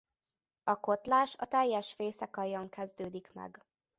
A 0.63 0.79
kotlás 0.79 1.35
a 1.37 1.45
teljes 1.45 1.93
fészekaljon 1.93 2.69
kezdődik 2.69 3.33
meg. 3.33 3.65